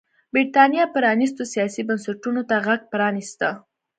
برېټانیا 0.33 0.83
پرانيستو 0.93 1.43
سیاسي 1.53 1.81
بنسټونو 1.87 2.41
ته 2.49 2.55
غېږ 2.65 2.81
پرانېسته. 2.91 3.49